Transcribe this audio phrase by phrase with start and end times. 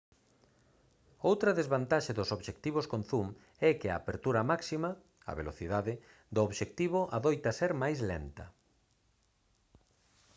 [1.29, 3.27] outra desvantaxe dos obxectivos con zoom
[3.69, 4.89] é que a apertura máxima
[5.31, 5.93] a velocidade
[6.33, 8.45] do obxectivo adoita ser máis lenta